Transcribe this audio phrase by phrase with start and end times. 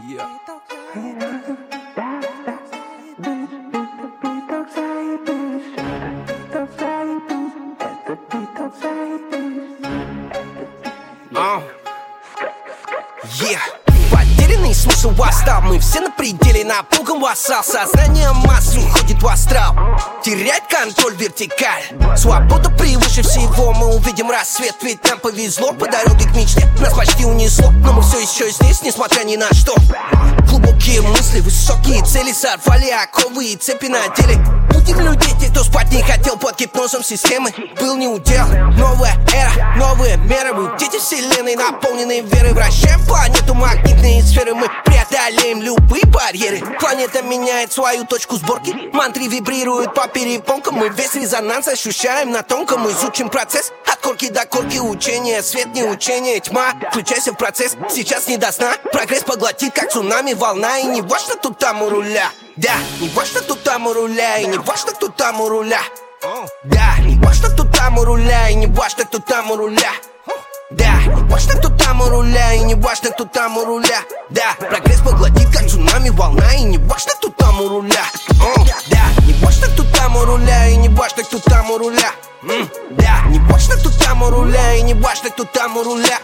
[0.00, 0.26] Yeah.
[11.34, 11.62] А.
[13.38, 13.60] Yeah.
[14.10, 17.64] Потерянный смысл восстал Мы все на пределе, напуган вассал.
[17.64, 19.74] Сознание массы уходит в астрал.
[20.22, 22.16] Терять контроль вертикаль.
[22.16, 26.68] Свобода превыше всего Мы увидим рассвет, ведь нам повезло По дороге к мечте.
[26.78, 29.74] Нас почти унесло Но мы все еще здесь, несмотря ни на что.
[30.48, 35.92] Глубокие мысли, высокие цели Сорвали оковы и цепи на деле Будем людей, те, кто спать
[35.92, 37.54] не хотел Под гипнозом системы.
[37.80, 38.44] Был не удел.
[38.76, 40.52] Новая эра, новые меры.
[40.54, 42.52] Вы дети вселенной, наполненные верой.
[42.52, 44.54] Вращаем планету, магнитные сферы.
[44.54, 46.62] Мы преодолеем любые барьеры.
[46.80, 48.90] Планета меняет свою точку сборки.
[48.92, 50.74] Мантры вибрируют по перепонкам.
[50.74, 52.88] Мы весь резонанс ощущаем на тонком.
[52.90, 53.70] Изучим процесс.
[53.86, 58.50] От корки до корки Учение, свет не учение, тьма Включайся в процесс, сейчас не до
[58.50, 58.74] сна.
[58.90, 60.78] Прогресс поглотит, как цунами, волна.
[60.78, 64.46] И не важно, кто там у руля Да, не важно, кто там у руля И
[64.46, 65.80] не важно, кто там у руля
[66.64, 69.92] Да, не важно, кто там у руля И не важно, кто там у руля
[70.70, 73.98] да, не важно, кто там у руля, и не важно, кто там у руля
[74.30, 78.04] Да, прогресс поглотит, как цунами волна, и не важно, кто там у руля
[78.88, 82.10] Да, не важно, кто там у руля, и не важно, кто там у руля
[82.90, 86.18] Да, не важно, кто там у руля, и не важно, кто там у руля.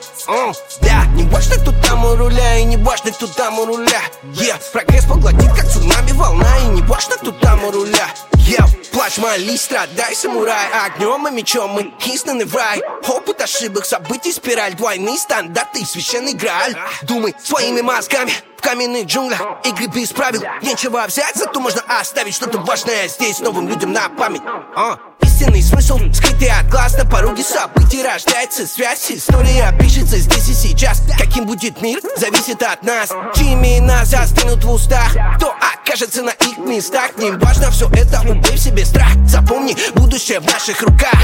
[0.83, 4.03] Да, не важно, кто там у руля, и не важно, кто там у руля.
[4.25, 8.07] Yeah, прогресс поглотит, как цунами волна, и не важно, кто там у руля.
[8.33, 12.83] Я плачь, молись, страдай, самурай Огнем и мечом мы изгнаны в рай.
[13.07, 16.75] Опыт ошибок, событий, спираль Двойные стандарты и священный грааль.
[17.03, 22.59] Думай своими мозгами в каменных джунглях Игры без правил, нечего взять Зато можно оставить что-то
[22.59, 24.43] важное здесь Новым людям на память.
[24.75, 27.78] А, Истинный смысл, скрытый от глаз На пороге событий
[28.19, 31.03] рождается связь История пишется здесь и сейчас.
[31.19, 33.11] Каким будет мир, зависит от нас.
[33.35, 35.15] Чьи имена застынут в устах.
[35.37, 37.11] Кто окажется на их местах?
[37.19, 39.09] Не важно все это, убей в себе страх.
[39.27, 41.15] Запомни, будущее в наших руках.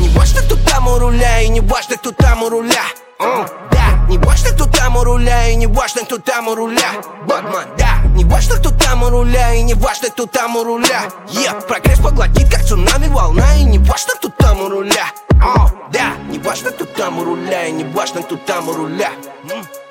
[0.00, 2.82] Не важно, кто там у руля И не важно, кто там у руля.
[3.20, 6.90] Да, не важно, кто там у руля И не важно, кто там у руля.
[7.26, 11.04] Батман, да Не важно, кто там у руля И не важно, кто там у руля.
[11.28, 15.06] Yeah, прогресс поглотит, как цунами волна И не важно, кто там у руля
[15.44, 19.10] О, да, не важно, кто там у руля И не важно, кто там у руля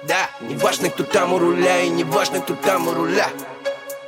[0.04, 3.28] Да, не важно, кто там у руля И не важно, кто там у руля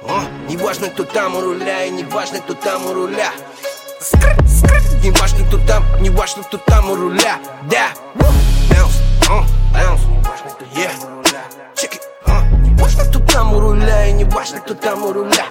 [0.01, 3.31] О, не важно, кто там у руля И не важно, кто там у руля
[5.03, 7.38] не важно, кто там, не важно, кто там у руля
[7.69, 8.97] Да, bounce,
[9.29, 10.01] uh, bounce
[10.73, 10.91] Yeah,
[11.75, 12.44] check it, uh.
[12.62, 15.45] Не важно, кто там у руля И не важно, кто там у руля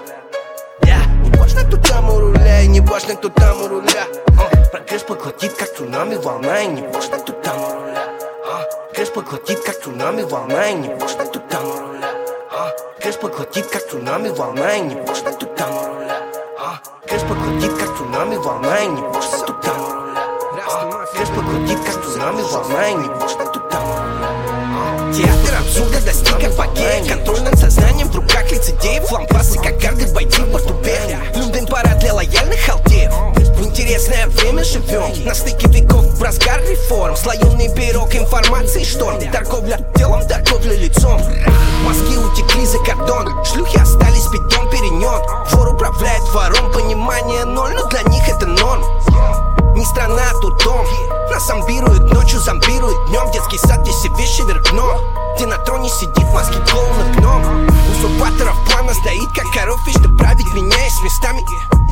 [0.82, 4.34] Да, не важно, кто там у руля И не важно, кто там у руля uh.
[4.75, 8.09] Прогресс поглотит, как цунами волна И не важно, кто там у руля
[8.45, 8.89] uh.
[8.89, 12.11] Прогресс поглотит, как цунами волна И не важно, кто там у руля
[12.51, 12.71] uh.
[12.97, 16.19] Прогресс поглотит, как цунами волна И не важно, кто там у руля
[16.59, 17.07] uh.
[17.07, 20.25] Прогресс поглотит, как цунами волна И не важно, кто там у руля
[20.67, 20.91] uh.
[20.91, 26.53] Прогресс поглотит, как цунами волна И не важно, кто там у руля Театр абсурда достиг
[26.53, 30.99] апогея Контроль над сознанием в руках лицедеев Лампасы, как карты, бойти в портупе
[31.37, 33.44] Люмден парад для лояльных халдеев
[33.75, 35.25] интересное время живем.
[35.25, 37.17] На стыке веков в разгар реформ.
[37.17, 41.21] Слоеный пирог информации шторм Торговля телом, торговля лицом.
[41.83, 45.21] Мозги утекли за кордон Шлюхи остались питон перенет
[45.53, 48.83] Вор управляет вором Понимание ноль, но для них это норм.
[49.75, 50.87] Не страна, а тут дом.
[51.33, 55.01] Нас зомбируют ночью, зомбируют днем Детский сад, где все вещи вверх дном.
[55.35, 57.69] Где на троне сидит маски клоуна гном.
[57.91, 61.43] Узурпаторов плана стоит, как коров Вечно править, меняясь местами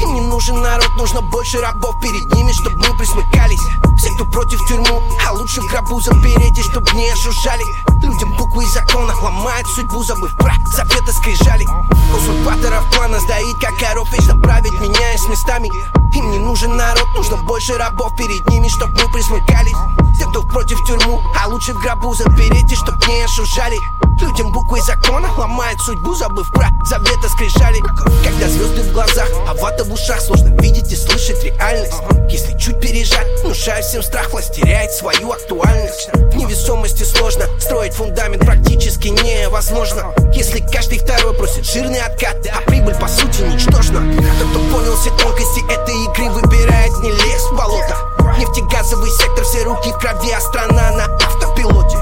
[0.03, 3.61] Им не нужен народ, нужно больше рабов перед ними Чтобы мы присмыкались.
[3.97, 7.65] Все, кто против тюрьму, а лучше в гробу запереть И чтоб не ожужжали
[8.03, 11.67] Людям буквы и закона ломают судьбу, забыв про завета скрижали.
[12.15, 15.71] Узурпаторов плана стоит, как коров Вечно править, меняясь местами.
[16.15, 19.77] Им не нужен народ, нужно больше рабов перед ними, чтоб мы присмыкались.
[20.19, 23.79] Те, кто против тюрьму, а лучше в гробу запереть И чтоб не ошужали
[24.23, 27.81] Людям буквы закона ломает судьбу, забыв про завета скрижали
[28.25, 31.93] Когда звезды в глазах, а вата в ушах Сложно видеть и слышать реальность.
[32.31, 36.09] Если чуть пережать, внушая всем страх Власть теряет свою актуальность.
[36.15, 40.15] В невесомости сложно строить фундамент Практически невозможно.
[40.33, 44.01] Если каждый второй просит жирный откат А прибыль по сути ничтожна.
[44.39, 47.97] Тот, кто понял все тонкости этой игры Выбирает не лес в болото.
[48.39, 52.02] Нефтегазовый сектор, все руки в крови А страна на автопилоте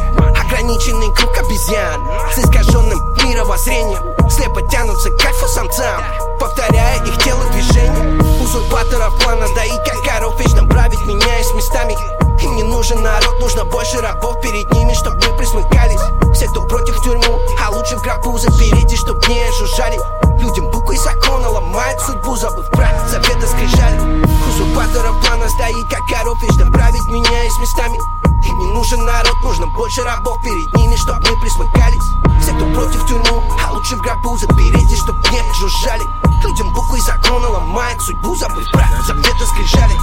[0.51, 2.05] Ограниченный круг обезьян.
[2.35, 6.03] С искаженным мировоззрением Слепо тянутся к альфа-самцам
[6.41, 11.97] Повторяя их телодвижение Узурпаторов плана доить как коров Вечно править, меняясь местами.
[12.43, 16.01] Им не нужен народ, нужно больше рабов перед ними, чтобы мы присмыкались.
[16.35, 20.01] Все, кто против тюрьму, а лучше в гробу запереть, и чтоб не жужжали.
[20.41, 24.01] Людям буквой закона ломают судьбу, забыв про заветы скрижали.
[24.49, 28.01] Узурпаторов плана стоит, как коров, вечно править меняясь местами
[28.49, 30.41] не нужен народ, нужно больше рабов.
[30.43, 32.05] Перед ними, чтоб мы присмыкались.
[32.41, 36.03] Все, кто против тюрьму, а лучше в гробу запереть, и чтоб не жужжали.
[36.43, 39.95] Людям буквы закона ломает судьбу, забыв про заветы скрижали.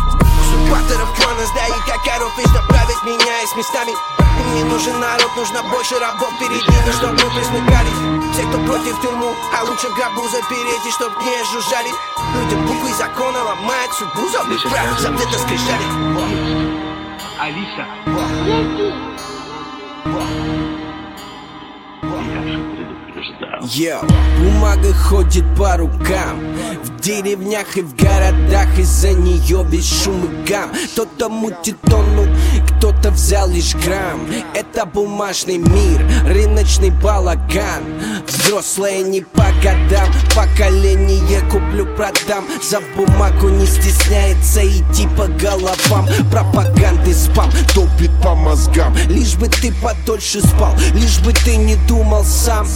[0.41, 3.93] Узурпаторов плана сдаит, как коров, вечно править меняясь местами.
[4.39, 6.29] Им не нужен народ, нужно больше рабов.
[6.39, 8.33] Перед ними, чтоб мы присмыкались.
[8.33, 11.91] Все, кто против тюрьму, а лучше в гробу запереть, и чтоб не жужжали.
[12.35, 16.46] Людям буквы закона ломает судьбу, забыв про заветы скрижали
[17.38, 17.86] Алиса.
[23.61, 24.01] Я
[24.39, 26.55] бумага ходит по рукам.
[26.83, 30.71] В деревнях и в городах Из-за нее весь шум и гам.
[30.93, 32.27] Кто-то мутит тонну,
[32.67, 34.27] кто-то взял лишь грамм.
[34.53, 37.83] Это бумажный мир, рыночный балаган.
[38.27, 46.07] Взрослые не по годам Поколение куплю-продам За бумагу не стесняется идти по головам.
[46.31, 48.95] Пропаганды спам топит по мозгам.
[49.07, 52.67] Лишь бы ты подольше спал Лишь бы ты не думал сам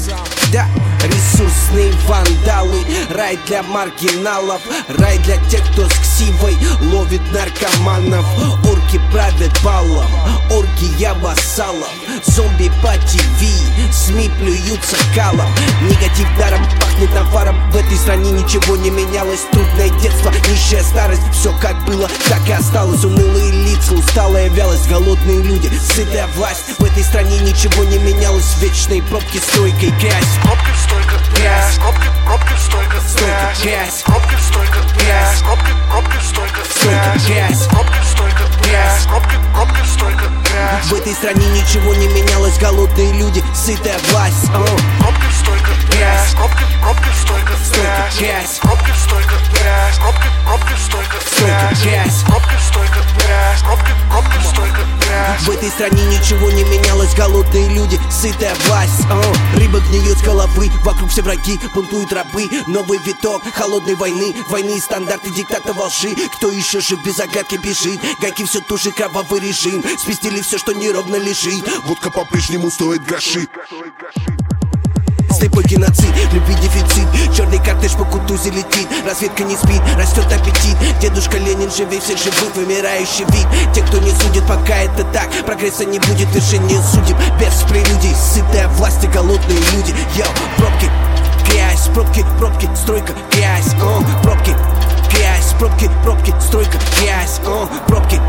[0.52, 0.68] Да,
[1.04, 2.84] ресурсные вандалы.
[3.10, 4.62] Рай для маргиналов
[4.98, 6.58] Рай для тех, кто с ксивой
[6.92, 8.26] Ловит наркоманов.
[8.66, 10.08] Орки правят баллом
[10.50, 11.90] Оргия вассалов
[12.26, 15.50] Зомби по ТВ СМИ плюются калом.
[15.82, 19.42] Негатив даром пахнет наваром В этой стране ничего не менялось.
[19.52, 21.22] Трудное детство, нищая старость.
[21.32, 23.04] Все как было, так и осталось.
[23.04, 26.78] Унылые лица, усталая вялость Голодные люди, сытая власть.
[26.78, 28.56] В этой стране ничего не менялось.
[28.60, 34.80] Вечные пробки, стойка и грязь Пробки, стойка, грязь Пробки, пробки, стойка, Стойка, грязь Пробки, стойка,
[34.96, 41.14] грязь Пробки, пробки, стойка, Стойка, грязь Пробки, стойка, грязь Пробки, пробки, стойка, грязь В этой
[41.14, 42.58] стране ничего не менялось.
[42.60, 44.52] Голодные люди, сытая власть.
[44.52, 47.54] Пробки, стойка, грязь Пробки, пробки, Стойка,
[48.18, 51.18] грязь Пробки, стойка, грязь Пробки, пробки, Стойка,
[51.84, 56.81] грязь Пробки, стойка, грязь Пробки, пробки, стойка, грязь В этой стране ничего не менялось
[57.16, 59.60] Голодные люди, сытая власть uh.
[59.60, 62.50] Рыба гниет с головы Вокруг все враги, бунтуют рабы.
[62.68, 68.00] Новый виток холодной войны Войны и стандарты диктата волши Кто еще жив без загадки бежит?
[68.20, 69.84] Гайки все туже кровавый режим.
[69.98, 71.64] Спиздили все, что неровно лежит.
[71.86, 73.48] Водка по-прежнему стоит гроши
[78.32, 80.78] кутузе летит Разведка не спит, растет аппетит.
[81.02, 83.48] Дедушка Ленин живее всех живых, вымирающий вид.
[83.74, 87.18] Те, кто не судит, пока это так Прогресса не будет, вершение судеб.
[87.40, 89.94] Без прелюдий, сытая власть и голодные люди.
[90.16, 90.90] Йоу, пробки,
[91.50, 94.56] грязь, пробки, пробки, стройка, грязь о, Пробки,
[95.12, 98.22] грязь, пробки, пробки, стройка, грязь о, Пробки,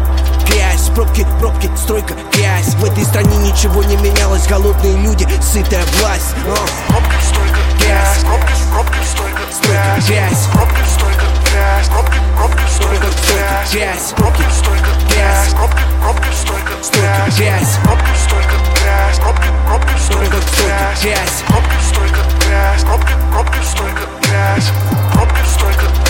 [0.49, 2.75] грязь, пробки, пробки, стройка, грязь.
[2.75, 8.62] В этой стране ничего не менялось Голодные люди, сытая власть о, Пробки, стойка, грязь Пробки,
[9.63, 10.47] стойка, грязь.
[10.53, 13.07] Пробки, стойка, грязь Пробки, пробки, Стойка,
[13.73, 14.13] грязь.
[14.17, 16.73] Пробки, стойка, грязь Пробки, пробки, Стойка,
[17.37, 17.79] грязь.
[17.85, 20.37] Пробки, стойка, грязь Пробки, пробки, Стойка,
[21.03, 21.45] грязь.
[21.49, 24.71] Пробки, стойка, грязь Пробки, пробки, стойка, грязь
[25.13, 26.02] Пробки, стойка, грязь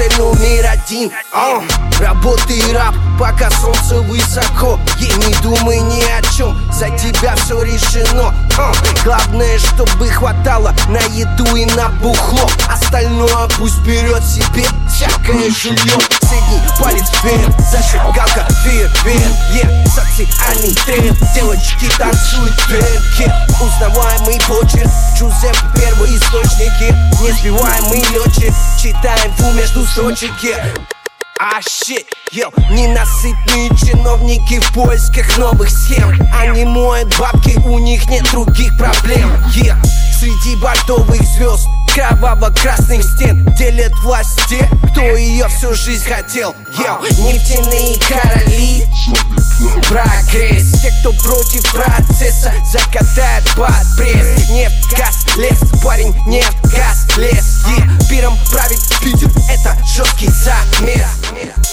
[0.00, 1.12] цель номер один.
[1.32, 1.60] А,
[2.00, 4.78] Работай раб, пока солнце высоко.
[4.98, 8.34] Yeah, Не думай ни о чем, за тебя все решено.
[8.58, 8.72] А,
[9.04, 12.50] Главное, чтобы хватало на еду и на бухло.
[12.68, 15.98] Остальное пусть берет себе всякое жилье.
[16.22, 19.89] Средний палец вверх, зажигалка, фейерверк yeah.
[20.20, 29.82] Социальный тренд, девочки танцуют тверки Узнаваемый почерк, Джузеп первый источники Несбиваемый летчик, читаем flow между
[29.86, 30.30] строчек.
[31.38, 38.30] Oh shit, yo, ненасытные чиновники в поисках новых схем Они моют бабки, у них нет
[38.30, 39.82] других проблем yeah.
[40.18, 46.54] Среди бордовых звезд кроваво-красных стен Делят власть те, кто ее всю жизнь хотел.
[46.78, 48.86] Yo, нефтяные короли.
[49.88, 50.80] Прогресс.
[50.80, 54.48] Те, кто против процесса Закатают под пресс.
[54.48, 57.58] Нефть, газ, лес Парень, нефть, газ, лес.
[57.66, 58.08] Yeah.
[58.08, 59.30] Пиром правит Питер.
[59.50, 61.06] Это жесткий замес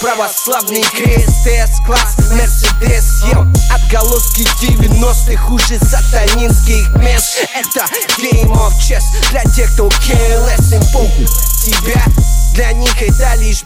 [0.00, 3.22] Православный крест, С-класс, Мерседес.
[3.32, 7.48] Ел отголоски 90-х Уже сатанинских мест.
[7.54, 7.86] Это
[8.18, 11.26] Game of Chess Для тех, кто careless Им похуй.
[11.62, 12.02] Тебя
[12.54, 13.64] Для них это лишь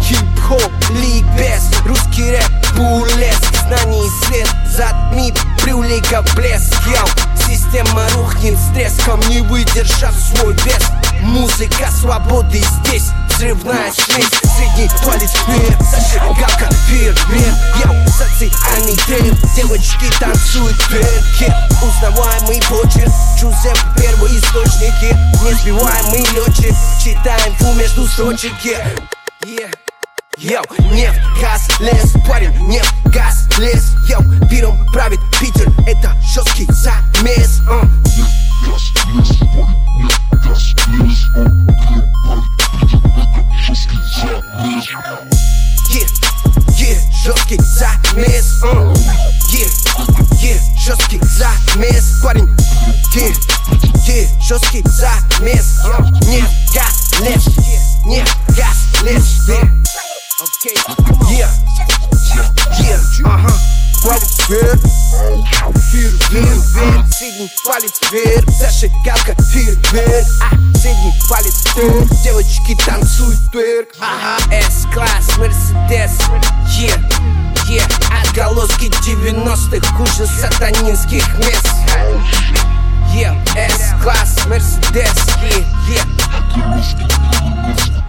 [0.00, 7.08] Хип-хоп, ликбез Русский рэп, бурлеск Знаний свет затмит Привлека блеск Йоу,
[7.54, 10.82] система рухнет с треском Не выдержав свой вес.
[11.20, 14.28] Музыка свободы здесь Взрывная смесь.
[14.56, 23.12] Средний палец вверх Зажигалка фейерверк Yo, социальный тренер Девочки танцуют twerk Узнаваемый почерк.
[23.38, 29.83] Джузеп первый источники Несбиваемый летчик Читаем flow между строчек yeah.
[30.38, 37.60] Yo, нефть, газ, лес, парень, нефть, газ, лес Yo, пиром правит Питер, это жесткий замес
[37.68, 37.88] uh.
[45.90, 46.08] Yeah,
[46.78, 48.92] yeah, жесткий замес uh.
[49.52, 49.68] Yeah,
[50.42, 52.48] yeah, жесткий замес Парень,
[53.14, 53.32] yeah,
[54.08, 56.02] yeah, жесткий замес uh.
[56.26, 57.46] Нефть, газ, лес,
[58.04, 59.93] нефть, газ, лес yeah.
[60.44, 60.76] Okay,
[61.32, 61.48] yeah,
[62.36, 63.48] yeah, ага
[64.02, 64.78] Палец вверх,
[67.64, 67.98] палец
[70.42, 70.50] а,
[71.30, 73.88] палец вверх, девочки танцуют тверк.
[73.98, 76.12] Ага, S-класс, Мерседес,
[76.78, 77.00] yeah,
[77.66, 77.88] yeah.
[78.22, 81.66] Отголоски 90-х, ужас сатанинских мест.
[83.14, 87.23] Yeah, S-класс, Мерседес, yeah, yeah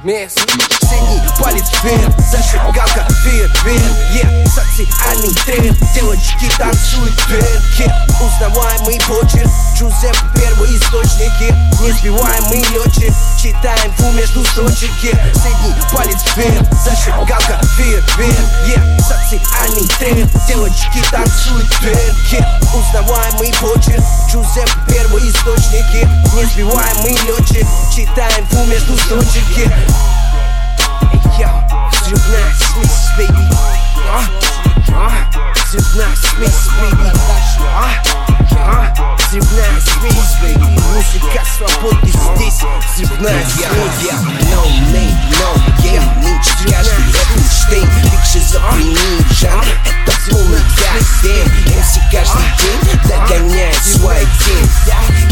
[0.06, 0.40] Мест
[0.88, 3.82] Средний палец вверх, зажигалка, фейерверк
[4.14, 4.46] yeah.
[4.48, 7.92] Социальный тренд, девочки танцуют вверх yeah.
[8.22, 15.18] Узнаваемый почерк, Джузеп первый источники Несбиваемый летчик, читаем фу между строчек yeah.
[15.34, 19.02] Средний палец вверх, зажигалка, фейерверк yeah.
[19.02, 22.46] Социальный тренд, девочки танцуют вверх yeah.
[22.78, 29.95] Узнаваемый почерк, Джузеп первый источники Несбиваемый летчик, читаем фу между строчек yeah.
[31.38, 31.50] Yo,
[31.92, 33.46] взрывная смесь, baby
[34.08, 34.24] а?
[34.94, 35.12] А?
[35.66, 37.12] Взрывная смесь, baby
[37.60, 37.90] а?
[38.58, 39.15] А?
[39.36, 40.58] Взрывная смесь,
[40.94, 42.62] Музыка свободы здесь.
[42.96, 43.66] Взрывная смесь.
[44.50, 44.64] No
[44.94, 46.24] name, no game.
[46.24, 54.26] Нынче каждый рэп штейн Биг шизофрения, жанр Это полный goddamn MC каждый день догоняет свой
[54.46, 54.70] день.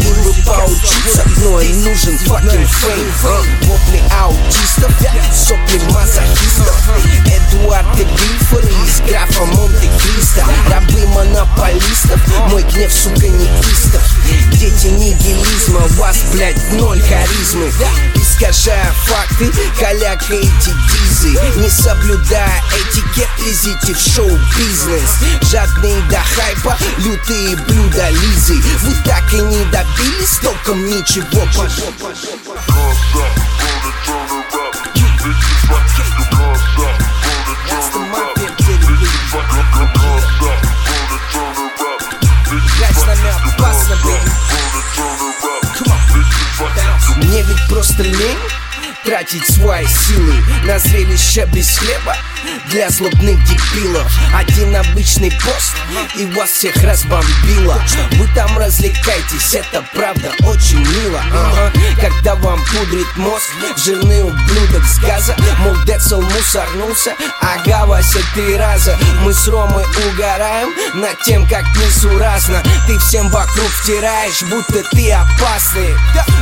[0.00, 4.92] Им бы поучиться, но и нужен fucking фейм Вопли аутистов,
[5.32, 6.90] сопли мазохистов.
[7.24, 10.44] Эдуард и Гриффер из графа Монте-Кристо.
[10.68, 12.20] Рабы монополистов,
[12.50, 13.93] мой гнев, сука, не кистов
[14.52, 17.72] Дети нигилизма, у вас, блядь, ноль харизмы.
[18.14, 25.50] Искажая факты, каляка эти дизы Не соблюдая этикет, лезите в шоу-бизнес.
[25.50, 28.60] Жадные до хайпа, лютые блюда Лизы.
[28.82, 31.44] Вы так и не добились толком ничего
[33.14, 33.53] That's
[47.44, 48.38] ведь просто лень
[49.04, 50.34] Тратить свои силы
[50.64, 52.16] на зрелище без хлеба
[52.70, 55.74] Для злобных дебилов Один обычный пост
[56.16, 57.80] и вас всех разбомбило.
[58.12, 61.20] Вы там развлекайтесь, это правда очень мило.
[61.32, 61.72] Ага.
[62.00, 63.44] Когда вам пудрит мозг
[63.84, 68.98] жирный ублюдок с газа Мол, Децл мусорнулся, ага, Вася три раза.
[69.22, 72.62] Мы с Ромой угораем над тем, как несуразно.
[72.86, 75.94] Ты всем вокруг втираешь, будто ты опасный.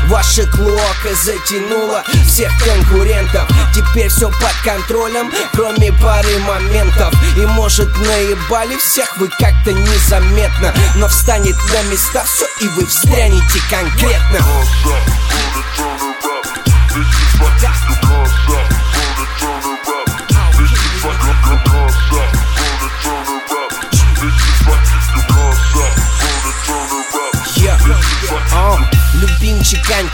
[0.09, 3.49] Ваша клоака затянула всех конкурентов.
[3.75, 11.09] Теперь все под контролем, кроме пары моментов И может наебали всех вы как-то незаметно Но
[11.09, 14.39] встанет на места все и вы встрянете конкретно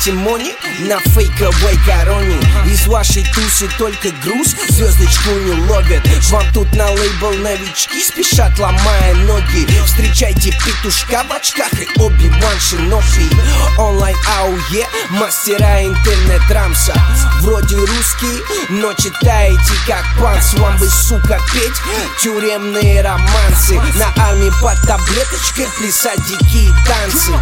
[0.09, 0.55] Антимони
[0.88, 2.41] на фейковой короне.
[2.65, 6.03] Из вашей туши только груз, звездочку не ловят.
[6.31, 9.69] Вам тут на лейбл новички спешат, ломая ноги.
[9.85, 13.29] Встречайте петушка в очках и Оби-Ван Шиноби
[13.77, 16.95] Онлайн АУЕ, мастера интернет-рамса.
[17.43, 20.55] Вроде русский, но читаете как панс.
[20.55, 21.77] Вам бы, сука, петь
[22.23, 23.75] тюремные романсы.
[23.97, 27.33] На армии под таблеточкой плясать дикие танцы.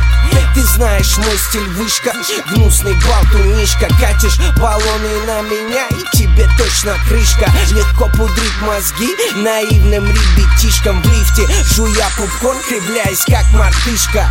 [0.54, 2.12] Ты знаешь мой стиль вышка,
[2.56, 7.50] гнусный болтунишка Катишь баллоны на меня и тебе точно крышка.
[7.70, 14.28] Легко пудрить мозги наивным ребятишкам в лифте Жуя попкорн, кривляясь как мартышка.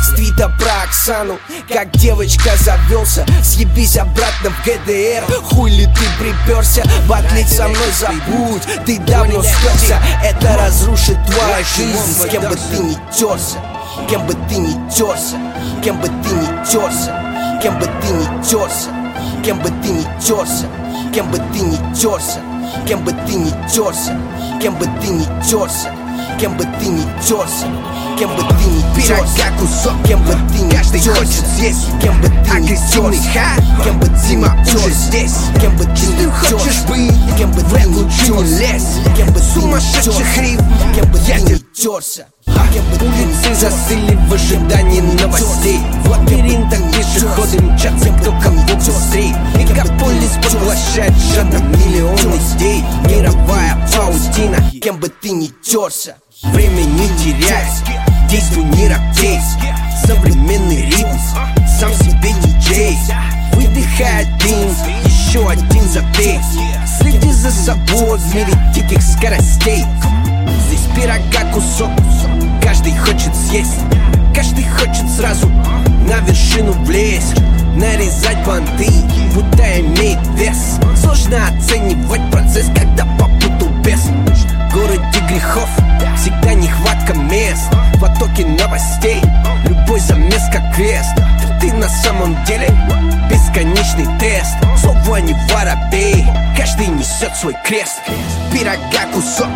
[0.00, 1.38] С твита про Оксану,
[1.72, 8.62] как девочка завелся Съебись обратно в ГДР, хуй ли ты приперся Батлить со мной забудь,
[8.84, 13.58] ты давно сперся Это разрушит твою жизнь, с кем бы ты ни терся
[14.08, 15.36] Кем бы ты ни терся,
[15.82, 17.35] кем бы ты ни терся
[17.66, 18.90] Кем бы ты ни терся,
[19.44, 20.66] кем бы ты ни терся
[21.12, 22.38] Кем бы ты ни терся,
[22.86, 24.16] кем бы ты ни терся
[24.60, 25.90] Кем бы ты ни терся,
[26.38, 27.66] кем бы ты ни терся
[28.16, 32.28] Кем бы ты ни терся, кусок, кем бы ты ни Каждый хочет съесть, кем бы
[32.28, 33.50] ты ни терся
[33.82, 37.84] Кем бы ты ни уже здесь, кем бы ты ни хочешь быть Кем бы ты
[37.88, 40.62] ни терся, кем бы ты ни терся
[40.94, 42.26] Кем бы ты ни терся
[43.00, 45.78] Улицы застыли в ожидании новостей.
[46.04, 49.34] В лабиринтах пешеходы мчатся кто кого быстрей.
[49.56, 52.84] Мегаполис поглощает жадно миллионы идей.
[53.08, 57.66] Мировая паутина, кем бы ты ни терся Время не теряй,
[58.28, 59.40] действуй не робей
[60.06, 61.18] Современный ритм,
[61.80, 62.96] сам себе диджей
[63.52, 64.70] Выдыхай дым,
[65.04, 66.38] еще один забей
[67.00, 69.84] Следи за собой в мире диких скоростей
[70.94, 71.90] Пирога кусок,
[72.62, 73.80] каждый хочет съесть.
[74.34, 77.34] Каждый хочет сразу на вершину влезть.
[77.74, 78.88] Нарезать банты,
[79.34, 80.78] будто имеет вес.
[81.00, 84.08] Сложно оценивать процесс, когда попутал без.
[84.72, 85.68] Городе грехов
[86.16, 87.70] всегда нехватка мест.
[87.94, 89.20] В потоке новостей,
[89.68, 91.10] любой замес как крест.
[91.60, 92.68] Ты на самом деле
[93.30, 94.56] бесконечный тест.
[94.78, 96.26] Слово не воробей,
[96.56, 98.00] каждый несет свой крест.
[98.52, 99.48] Пирога кусок,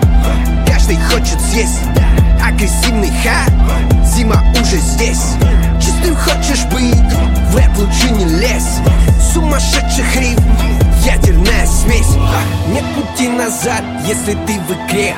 [14.10, 15.14] если ты в игре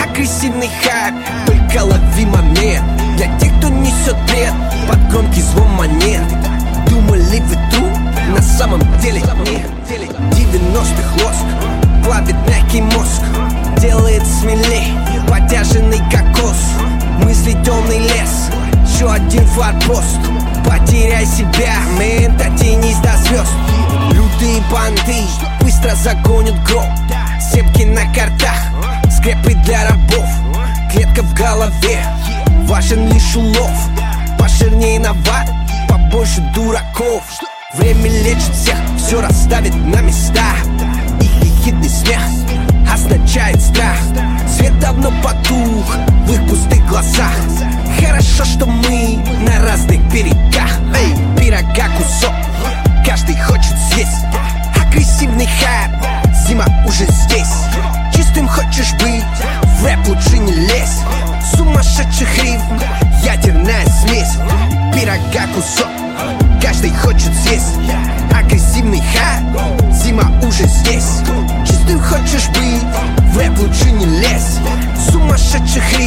[0.00, 1.14] Агрессивный хайп,
[1.46, 2.84] только лови момент.
[3.16, 4.52] Для тех, кто несет бред,
[5.10, 6.22] громкий звон монет.
[6.88, 9.68] Думали вы true, на самом деле нет.
[10.32, 13.22] 90-х лоск, плавит мягкий мозг
[13.80, 14.92] Делает смелей,
[15.28, 16.58] подяженный кокос.
[17.24, 18.50] Мысли темный лес,
[18.86, 20.20] еще один форпост.
[20.64, 23.52] Потеряй себя, мэн, дотянись до звезд
[24.12, 25.24] Лютые банды
[25.60, 26.86] быстро загонят гроб
[27.52, 28.58] Сепки на картах,
[29.10, 30.28] скрепы для рабов.
[30.92, 32.04] Клетка в голове,
[32.66, 33.88] важен лишь улов.
[34.38, 35.46] Поширней навар,
[35.88, 37.24] побольше дураков.
[37.74, 40.46] Время лечит всех, все расставит на места.
[41.20, 42.20] Их ехидный смех
[42.92, 43.98] означает страх.
[44.48, 47.34] Свет давно потух в их пустых глазах.
[48.00, 50.49] Хорошо, что мы на разных берегах
[56.90, 57.54] уже здесь.
[58.12, 59.24] Чистым хочешь быть,
[59.78, 60.98] в рэп лучше не лезь.
[61.54, 62.80] Сумасшедших рифм,
[63.22, 64.34] ядерная смесь.
[64.92, 65.86] Пирога кусок,
[66.60, 67.76] каждый хочет съесть.
[68.36, 71.20] Агрессивный хайп, зима уже здесь.
[71.64, 72.82] Чистым хочешь быть,
[73.32, 74.58] в рэп лучше не лезь.
[75.12, 75.99] Сумасшедших рифм,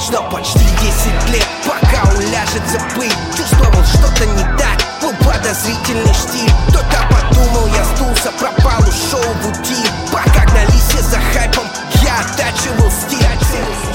[0.00, 6.14] Я ждал почти 10 лет, пока он ляжет забыть Чувствовал что-то не так, был подозрительный
[6.14, 9.90] штиль Кто-то подумал, я сдулся, пропал, ушел в утиль.
[10.10, 11.66] Пока гнались все за хайпом,
[12.02, 13.20] я оттачивал стиль.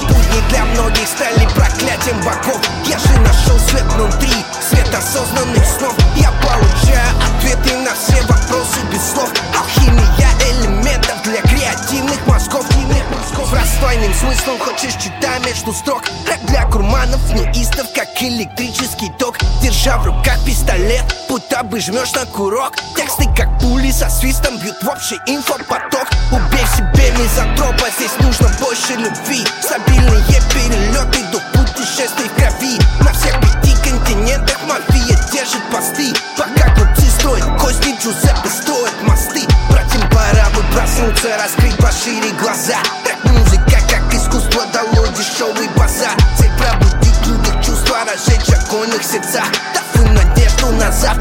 [0.02, 2.60] Будни для многих стали проклятием богов.
[2.84, 4.32] Я же нашел свет внутри,
[4.70, 5.94] свет осознанных снов.
[6.14, 9.30] Я получаю ответы на все вопросы без слов.
[9.58, 12.64] Алхимия элементов для креативных мозгов.
[13.46, 15.15] В расстойным смыслом хочешь читай
[15.46, 16.02] между строк.
[16.26, 19.38] Рэп для курманов, неистов, как электрический ток.
[19.62, 22.74] Держа в руках пистолет, будто бы жмешь на курок.
[22.96, 26.08] Тексты как пули со свистом бьют в общий инфопоток.
[26.32, 29.46] Убей себе мизантропа, здесь нужно больше любви.
[29.62, 32.80] Стабильные перелеты до путешествий в крови.
[33.00, 36.12] На всех пяти континентах мафия держит посты.
[36.36, 39.42] Пока глупцы строят кости, Джузеппе строят мосты.
[39.70, 42.78] Братьям пора бы проснуться, раскрыть пошире глаза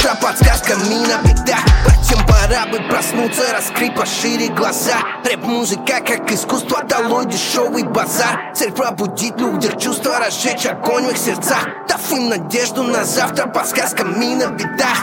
[0.06, 1.58] завтра, подсказка мина беда.
[1.84, 4.98] Братьям пора бы проснуться, раскрыть пошире глаза.
[5.24, 8.54] Рэп-музыка как искусство дало дешевый базар.
[8.54, 11.66] Цель пробудить в людях чувства, разжечь огонь в их сердцах.
[11.88, 14.94] Дав им надежду на завтра, подсказка мина беда.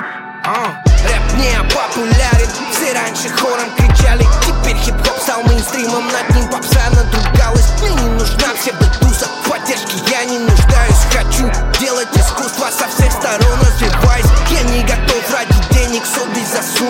[0.45, 4.27] А, Рэп не популярен Все раньше хором кричали.
[4.45, 7.69] Теперь хип-хоп стал мейнстримом Над ним попса надругалась.
[7.81, 11.07] Мне не нужна псевдотуса Поддержки я не нуждаюсь.
[11.13, 14.27] Хочу делать искусство со всех сторон развиваясь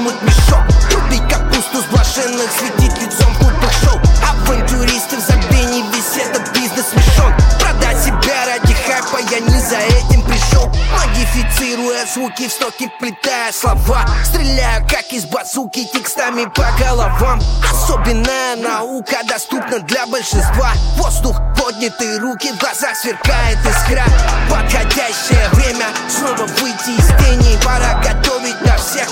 [0.01, 0.63] в мешок.
[0.95, 4.01] Рубить капусту с блаженных Светить лицом в клубных шоу.
[4.31, 10.23] Авантюристы в забвении Весь этот бизнес смешон Продать себя ради хайпа Я не за этим
[10.23, 10.71] пришел.
[10.93, 14.07] Модифицируя звуки в стоке Плетая слова.
[14.25, 17.41] Стреляю как из базуки Текстами по головам.
[17.71, 20.73] Особенная наука Доступна для большинства.
[20.97, 24.05] Воздух, поднятые руки В глазах сверкает искра.
[24.49, 27.59] Подходящее время Снова выйти из тени.
[27.65, 29.09] Пора готовить на всех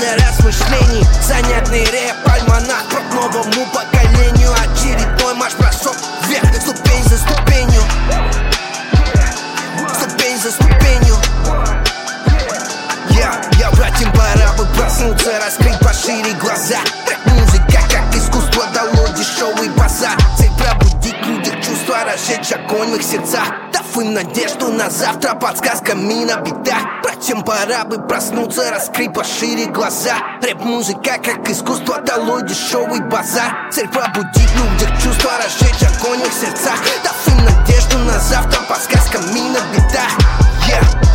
[0.00, 1.04] для размышлений.
[1.26, 4.50] Занятный рэп, альманах Про новому поколению.
[4.52, 7.82] Очередной марш-бросок Вверх, ступень за ступенью.
[9.94, 11.16] Ступень за ступенью.
[13.10, 16.78] Я, я, братьям, пора бы проснуться Раскрыть пошире глаза.
[17.06, 23.59] Рэп-музыка, как искусство дало дешевый базар Цель пробудить в чувства Разжечь огонь в их сердцах
[23.90, 25.34] Дав им надежду на завтра.
[25.34, 30.14] Подсказками на бедах Братьям пора бы проснуться Раскрыть пошире глаза.
[30.42, 33.68] Рэп-музыка, как искусство дало дешевый базар.
[33.72, 36.78] Цель пробудить в людях чувства Разжечь огонь их сердцах.
[37.02, 38.60] Дав им надежду на завтра.
[38.68, 40.10] Подсказками на бедах
[40.68, 41.09] Yeah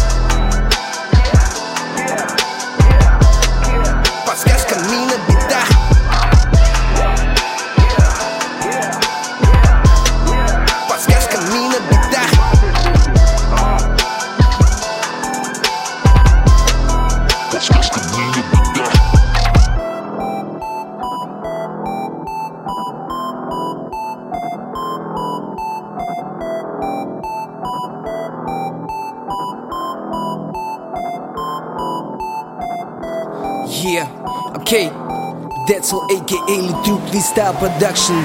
[37.15, 38.21] Листа Production.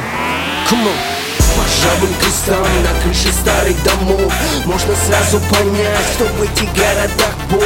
[0.69, 0.97] Come on.
[1.65, 4.33] Ржавым крестам на крыше старых домов.
[4.65, 7.63] Можно сразу понять, кто в этих городах бог.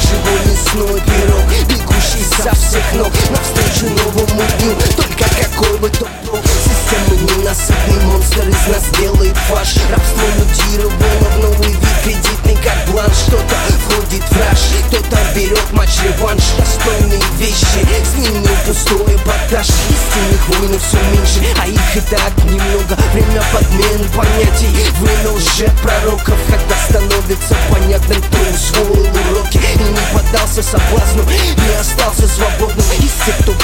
[0.00, 3.12] Живой лесной пирог, бегущий со всех ног.
[3.28, 6.40] Навстречу новому дню, только какой бы то был.
[6.42, 9.76] Системы ненасытный монстр из нас делает фаш
[20.82, 22.96] все меньше, а их и так немного.
[23.12, 31.22] Время подмен понятий, время лже-пророков Когда становится понятным, кто усвоил уроки И не поддался соблазну,
[31.24, 32.81] не остался свободным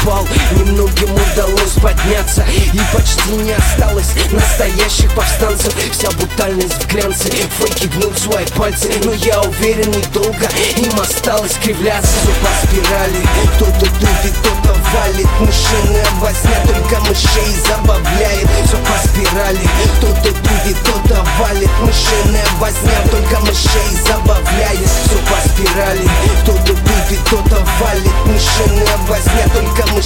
[0.08, 5.74] Из тех, кто пал, немногим удалось подняться И почти не осталось настоящих повстанцев.
[5.92, 8.90] Вся брутальность в глянце, фейки гнут свои пальцы.
[9.04, 12.12] Но я уверен, недолго им осталось кривляться.
[12.22, 15.28] Все по спирали, кто-то тупит, кто-то валит.
[15.40, 18.48] Мышиная возня только мышей забавляет.
[18.64, 19.68] Все по спирали,
[19.98, 24.88] кто-то тупит, кто-то валит Мышиная возня только мышей забавляет.
[25.04, 26.08] Все по спирали,
[26.42, 29.97] кто-то тупит, кто-то валит Мышиная возня только мышей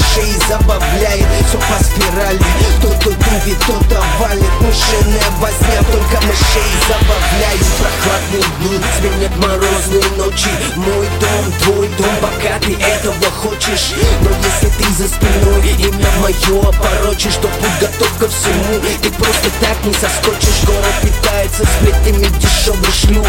[0.48, 2.40] забавляет Все по спирали,
[2.78, 5.82] кто-то тупит, кто-то валит Мышиная возня.
[5.90, 7.66] Только мышей забавляет.
[7.78, 10.50] Прохладные дни сменят морозные ночи.
[10.76, 13.92] Мой дом, твой дом, пока ты этого хочешь?
[14.20, 19.50] Но если ты за спиной имя мое опорочишь То будь готов ко всему, ты просто
[19.60, 20.64] так не соскочишь.
[20.66, 23.26] Город питается сплетнями дешевых шлюх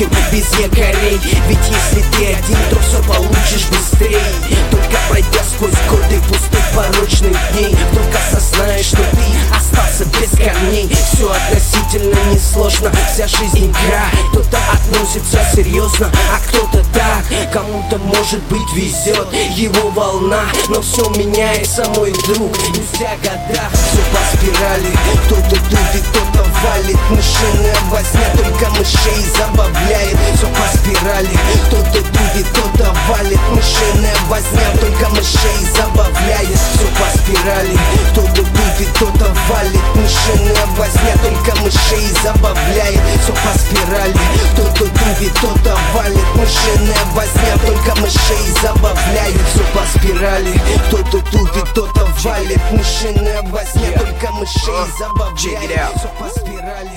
[0.00, 1.20] одиноким, без якорей.
[1.48, 4.22] Ведь если ты один, то все получишь быстрее
[4.70, 11.30] Только пройдя сквозь годы пустых порочных дней Вдруг осознаешь, что ты остался без корней Все
[11.30, 16.99] относительно не сложно Вся жизнь игра, кто-то относится серьезно А кто-то так,
[17.52, 22.56] кому-то может быть везет Его волна, но все меняется, мой друг.
[22.68, 24.90] Нельзя года, все по спирали.
[25.26, 26.98] Кто-то тупит, кто-то валит.
[27.10, 30.16] Мышиная возня только мышей забавляет.
[30.36, 31.30] Все по спирали.
[31.66, 33.40] Кто-то тупит, кто-то валит.
[33.50, 36.58] Мышиная возня только мышей забавляет.
[36.74, 37.78] Все по спирали.
[38.12, 39.86] Кто-то тупит, кто-то валит.
[39.94, 43.00] Мышиная возня только мышей забавляет.
[43.22, 44.18] Все по спирали.
[44.52, 46.26] Кто-то тупит, кто-то валит.
[46.36, 50.60] Мышиная возня только мышей забавляет Все по спирали.
[50.88, 52.60] Кто-то тупит, кто-то валит.
[52.70, 56.90] Мышиная возня только мышей забавляет Все по спирали.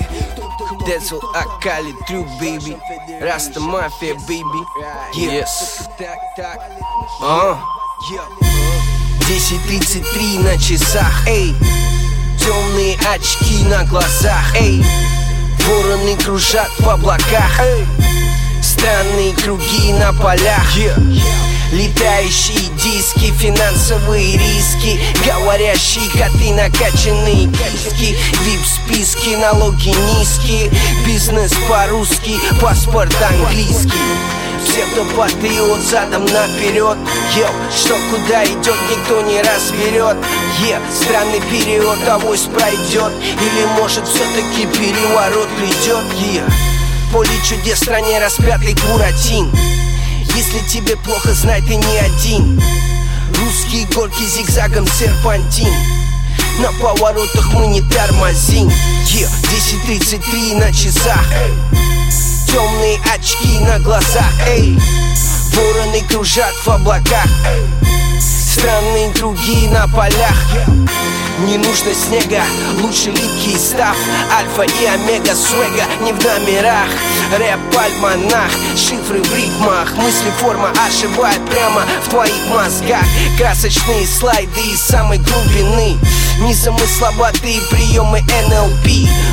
[0.86, 2.76] Denzel Akali, true baby.
[3.20, 4.62] Rasta Mafia, baby.
[5.14, 5.88] Yes.
[7.22, 7.56] uh.
[9.28, 11.54] 10.33 на часах, эй.
[12.38, 14.84] Темные очки на глазах, эй.
[15.60, 17.86] Вороны кружат в облаках, эй
[18.84, 20.94] Странные круги на полях, yeah.
[21.72, 25.00] Летающие диски, финансовые риски.
[25.24, 30.70] Говорящие коты, накачанные киски Вип-списки, налоги низкие.
[31.06, 33.90] Бизнес по-русски, паспорт английский.
[34.66, 36.98] Псевдопатриот задом наперед.
[37.38, 40.18] Йо, что куда идет, никто не разберет.
[40.60, 43.12] Е, странный период, авось пройдет.
[43.22, 46.04] Или может все-таки переворот придет.
[46.20, 46.73] Е,
[47.14, 49.48] поле чудес стране распятый Буратин.
[50.34, 52.60] Если тебе плохо, знай, ты не один.
[53.38, 55.72] Русские горки зигзагом серпантин.
[56.58, 58.66] На поворотах мы не тормозим.
[59.06, 59.30] Yeah,
[59.86, 61.24] 10.33 на часах.
[62.48, 64.32] Темные очки на глазах.
[64.48, 64.76] Эй.
[65.52, 67.28] Вороны кружат в облаках
[68.54, 70.38] Странные круги на полях.
[71.40, 72.44] Не нужно снега,
[72.80, 73.96] лучше липкий став.
[74.32, 76.86] Альфа и омега свега не в номерах.
[77.36, 79.92] Рэп, альманах, шифры в ритмах.
[79.96, 83.04] Мысли, форма ошибает прямо в твоих мозгах.
[83.36, 85.98] Красочные слайды из самой глубины.
[86.38, 88.86] Незамысловатые приемы НЛП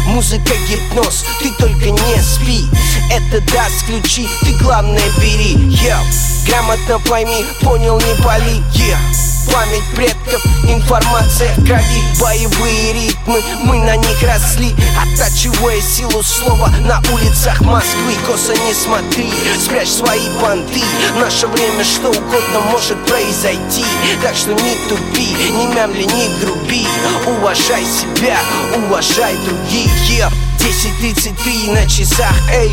[0.08, 2.66] Музыка, гипноз, ты только не спи.
[3.12, 5.54] Это даст ключи, ты главное бери.
[5.54, 6.04] Йоу,
[6.48, 8.64] грамотно пойми, понял, не пали.
[8.74, 9.11] Yeah.
[9.52, 16.70] Память предков, информация в крови Боевые ритмы, мы на них росли Оттачивая силу слова.
[16.82, 20.82] На улицах Москвы Косо не смотри, спрячь свои понты.
[21.20, 23.86] Наше время что угодно может произойти.
[24.22, 26.86] Так что не тупи, не мямли, не груби.
[27.28, 28.38] Уважай себя,
[28.76, 30.32] уважай других yeah.
[30.60, 32.72] 10.33 на часах, эй.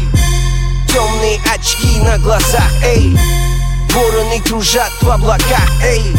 [0.89, 3.17] Темные очки на глазах, эй
[3.95, 6.15] Вороны кружат в облаках, эй.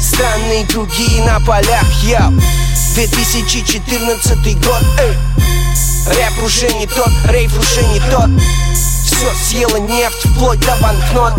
[0.00, 2.32] Странные круги на полях, я.
[2.94, 5.16] 2014 год, эй.
[6.06, 8.30] Рэп уже не тот, рейв уже не тот.
[8.74, 11.34] Все съела нефть вплоть до банкнот.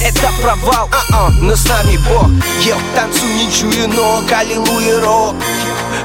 [0.00, 2.30] Это провал, а-а, но с нами Бог.
[2.62, 5.34] Ел, танцую, не чую ног, аллилуйя, рок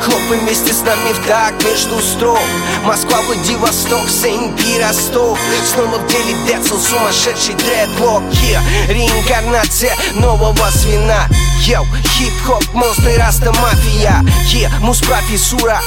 [0.01, 2.39] Хлопай вместе с нами в так между строк
[2.83, 5.39] Москва, Владивосток, Сент-Пи, Ростов
[5.71, 8.61] Снова в деле Децл, сумасшедший дредлок yeah.
[8.87, 11.27] Реинкарнация нового звена
[11.61, 14.71] Йоу, хип-хоп, монстры, раста мафия yeah.
[14.79, 15.79] Мус-профессура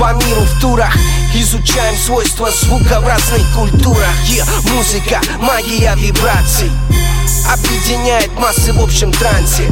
[0.00, 0.96] по миру в турах
[1.32, 4.44] Изучаем свойства звука в разных культурах yeah.
[4.74, 6.72] Музыка, магия вибраций
[7.48, 9.70] Объединяет массы в общем трансе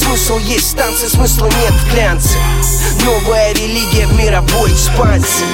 [0.00, 2.38] Смысл есть в танце, смысла нет в глянце.
[3.04, 5.44] Новая религия в мировой экспансии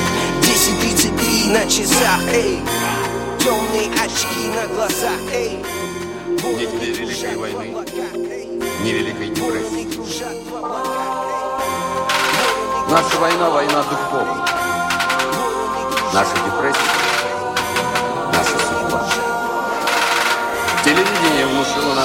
[0.40, 2.60] 10.33 на часах, эй.
[3.40, 5.58] Темные очки на глазах, эй.
[6.56, 7.74] Нет тебе Великой войны,
[8.84, 9.88] ни Великой депрессии
[12.88, 14.46] Наша война– война духовная
[16.14, 16.52] Наша депрессия–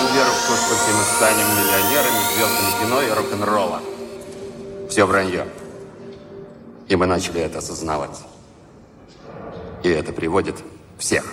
[0.02, 3.82] нам веру в все мы станем миллионерами, звездами кино и рок-н-ролла.
[4.90, 5.46] Все вранье.
[6.88, 8.20] И мы начали это осознавать.
[9.84, 10.56] И это приводит
[10.98, 11.26] всех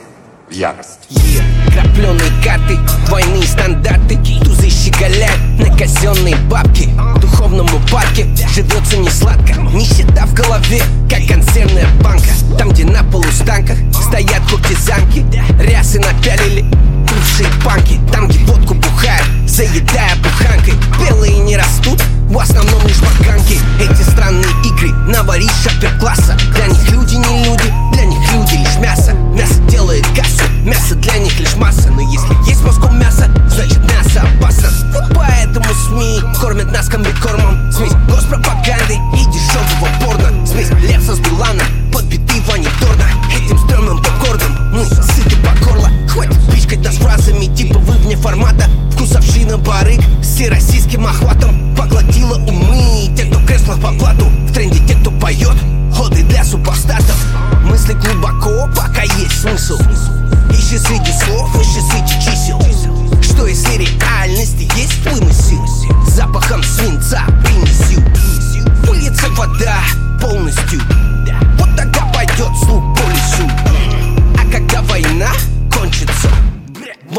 [0.48, 1.08] в ярость.
[1.10, 1.44] Yeah.
[1.72, 9.52] Крапленые карты, двойные стандарты Тузы щеголяют на казенные бабки В духовном упадке живется не сладко
[9.74, 15.24] Нищета в голове, как консервная банка Там, где на полустанках стоят куртизанки
[15.60, 16.64] Рясы напялили
[17.10, 20.74] бывшие панки где водку бухают, заедая буханкой.
[20.98, 27.14] Белые не растут, в основном лишь баканки Эти странные игры наваришь шапер-класса Для них люди
[27.14, 29.12] не люди, для них люди лишь мясо.
[29.34, 31.90] Мясо делает кассу, мясо для них лишь масса.
[31.90, 34.68] Но если есть Москву мясо, значит мясо опасно.
[35.14, 37.72] Поэтому СМИ кормят нас комбикормом.
[37.72, 40.46] Смесь госпропаганды и дешевого порно.
[40.46, 42.28] Смесь Лепса с Билана, подбитый
[44.78, 50.40] мы сыты по горло, хватит пичкать нас фразами Типа вы вне формата, вкусовщина барыг С
[50.48, 51.74] российским охватом.
[51.76, 55.56] Поглотила умы Те, кто в креслах по плату, в тренде те, кто поет
[55.92, 57.16] Ходы для супостатов.
[57.64, 59.80] Мысли глубоко, пока есть смысл.
[60.52, 62.62] Ищи среди слов, ищи среди чисел.
[63.20, 65.66] Что если реальности есть вымысел?
[66.06, 68.00] Запахом свинца принесю.
[68.86, 69.80] Выльется вода
[70.20, 70.80] полностью.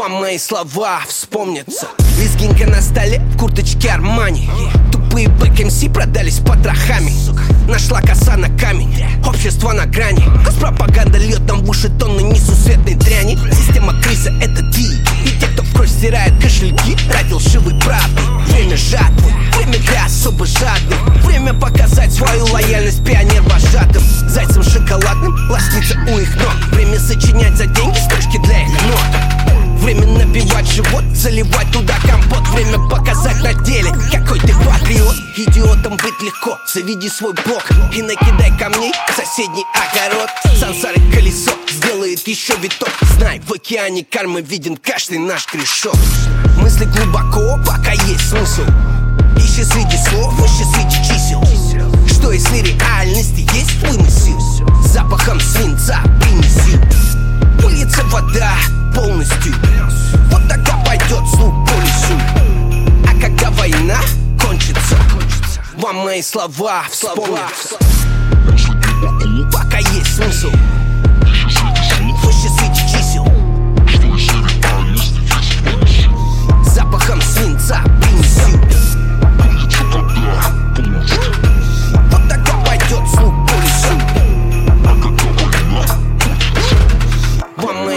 [0.00, 1.88] Вам мои слова вспомнятся.
[2.18, 4.48] Лезгинка на столе в курточке Армани.
[4.90, 7.12] Тупые бэк продались потрохами
[7.68, 9.04] Нашла коса на камень.
[9.26, 10.24] Общество на грани.
[10.42, 13.38] Госпропаганда льет нам в уши тонны несусветной дряни.
[13.52, 14.80] Система криза это ты
[15.26, 20.46] И те, кто в кровь стирает кошельки Ради лживой правды Время жатвы Время для особо
[20.46, 20.98] жадных.
[21.26, 24.02] Время показать свою лояльность пионер вожатым.
[24.26, 26.54] Зайцем шоколадным ластиться у их ног.
[26.72, 32.46] Время сочинять за деньги стрижки для их ног Время набивать живот, заливать туда компот.
[32.48, 35.16] Время показать на деле, какой ты патриот.
[35.36, 37.64] Идиотом быть легко, заведи свой блок
[37.94, 40.28] И накидай камней в соседний огород.
[40.58, 42.90] Сансары колесо сделает еще виток.
[43.16, 45.96] Знай, в океане кармы виден каждый наш грешок.
[46.58, 48.62] Мысли глубоко, пока есть смысл.
[49.36, 51.42] Ищи среди слов, ищи среди чисел.
[52.06, 54.38] Что если реальности есть вымысел?
[54.84, 56.78] Запахом свинца принеси.
[57.62, 58.58] Выльется вода
[59.00, 59.54] полностью.
[60.30, 62.20] Вот тогда пойдет слух по лесу
[63.08, 63.98] А когда война
[64.40, 64.96] кончится
[65.76, 67.76] Вам мои слова вспомнятся.
[69.52, 70.50] Пока есть смысл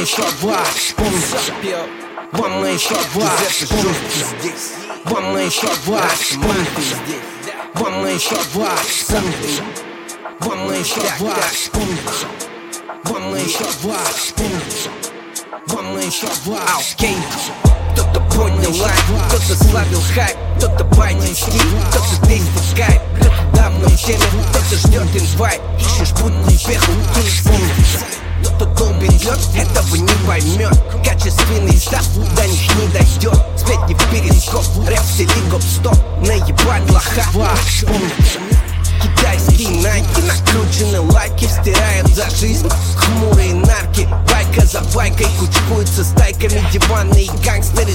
[0.03, 1.37] Мои слова вспомнятся
[2.33, 4.25] Вам мои слова вспомнятся
[5.05, 6.95] Вам мои слова вспомнятся
[7.75, 9.63] Вам мои слова вспомнятся
[10.39, 12.27] Вам мои слова вспомнятся
[13.05, 14.89] Вам мои слова вспомнятся
[15.67, 17.17] Вам мои слова Окей
[17.93, 21.61] кто-то поднял лайк, кто-то славил хайп Кто-то байнил стиль,
[21.91, 27.29] кто-то здесь пускай Кто-то давно в теме, кто-то ждет инвайт Ищешь путь к успеху, не
[27.29, 28.22] вспомнится
[28.65, 30.78] кто лед, этого не поймет.
[31.06, 33.39] Качественный став до них не дойдет.
[33.58, 37.23] Спеть не в перископ, рэп в стоп Наебать лоха,
[37.65, 38.39] вспомнится
[39.02, 42.69] Китайские найки, накручены лайки Стирают за жизнь.
[42.97, 47.92] Хмурые нарки Байка за байкой кучкуются стайками Диванные гангстеры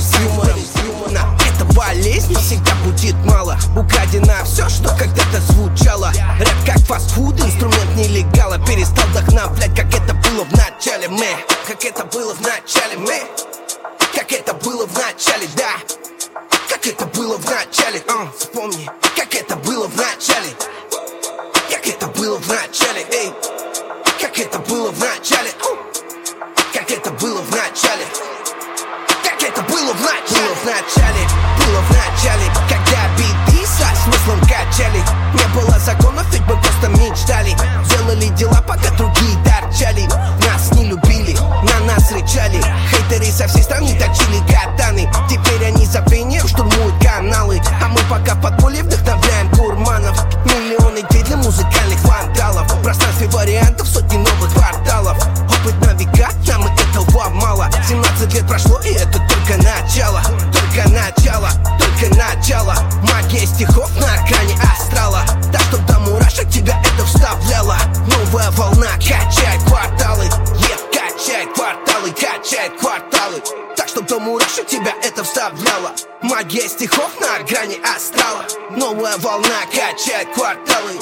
[71.79, 73.43] кварталы, качает кварталы.
[73.77, 75.93] Так что до мурашек тебя это вставляло.
[76.23, 78.45] Магия стихов на грани астрала.
[78.71, 80.93] Новая волна качает кварталы.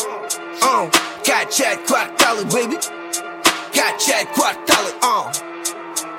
[0.62, 0.90] Uh,
[1.24, 2.80] Качает кварталы, baby.
[3.72, 5.32] Качает кварталы, uh.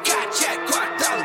[0.04, 1.24] Качает кварталы.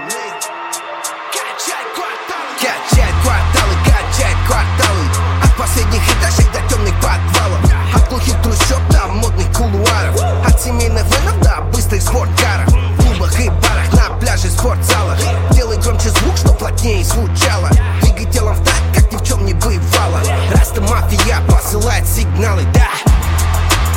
[1.31, 5.05] Качает кварталы Качает кварталы,
[5.45, 7.61] От последних этажей до темных подвалов.
[7.95, 10.21] От глухих трущоб до модных кулуаров.
[10.47, 12.82] От семейных венов до быстрых спорткаров
[13.23, 15.19] клубах и барах, на пляже, спортзалах
[15.53, 17.71] Делай громче звук, что плотнее звучало.
[18.01, 20.21] Двигай телом так, как ни в чем не бывало.
[20.55, 22.89] Раз ты мафия посылает сигналы, да.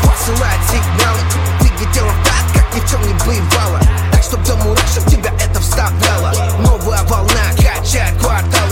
[0.03, 1.19] Посылает сигналы.
[1.59, 3.79] Двигай телом так, как ни в чем не бывало.
[4.11, 6.31] Так, чтоб до мурашек тебя это вставляло.
[6.59, 8.64] Новая волна качает квартал.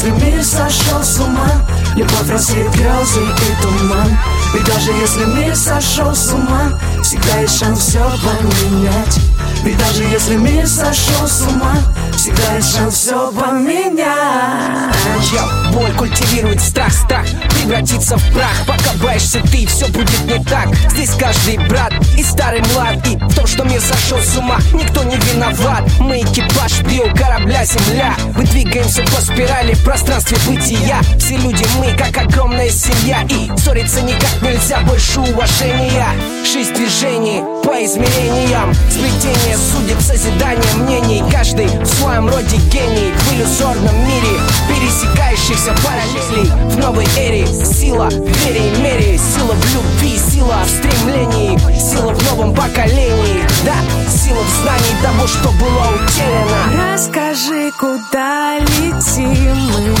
[0.00, 1.46] Если мир сошел с ума
[1.94, 4.08] Любовь рассеет грезы и туман.
[4.54, 6.72] Ведь даже если мир сошел с ума
[7.02, 9.18] Всегда есть шанс все поменять.
[9.62, 11.74] Ведь даже если мир сошел с ума
[12.16, 14.94] Всегда есть шанс все поменять.
[15.32, 17.26] Йо, боль культивирует страх, страх
[17.60, 18.54] превратится в прах.
[18.66, 20.68] Пока боишься ты, все будет не так.
[20.90, 25.02] Здесь каждый брат и старый млад И в том, что мир сошел с ума, никто
[25.04, 25.84] не виноват.
[26.00, 31.00] Мы экипаж био корабля Земля Мы двигаемся по спирали в пространстве бытия.
[31.18, 33.22] Все люди мы, как огромная семья.
[33.28, 36.06] И ссориться никак нельзя, больше уважения.
[36.44, 38.74] Жизнь движений по измерениям.
[38.90, 41.22] Сплетение судеб, созидание мнений.
[41.30, 43.12] Каждый в своем роде гений.
[43.12, 46.50] В иллюзорном мире пересекающихся параллелей.
[46.70, 52.14] В новой эре сила в вере и мере Сила в любви, сила в стремлении Сила
[52.14, 53.44] в новом поколении.
[53.64, 53.76] Да,
[54.08, 56.92] сила в знании того, что было утеряно.
[56.92, 59.96] Расскажи, куда летим мы?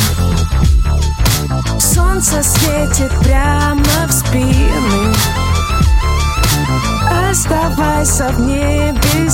[1.80, 5.14] Солнце светит прямо в спину
[7.30, 9.30] Оставайся в небе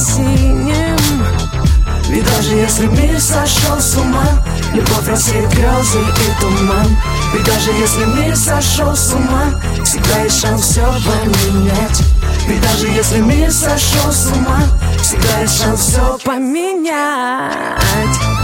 [2.37, 4.27] даже если мир сошел с ума
[4.75, 6.87] Любовь рассеет грезы и туман.
[7.33, 12.03] Ведь даже если мир сошел с ума Всегда есть шанс все поменять.
[12.47, 14.61] Ведь даже если мир сошел с ума
[15.01, 18.36] Всегда есть шанс все поменять